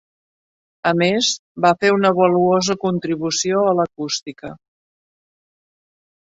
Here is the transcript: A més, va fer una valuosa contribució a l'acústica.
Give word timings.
A 0.91 0.93
més, 1.01 1.27
va 1.65 1.71
fer 1.85 1.91
una 1.97 2.11
valuosa 2.21 2.77
contribució 2.85 3.61
a 3.73 3.75
l'acústica. 3.81 4.53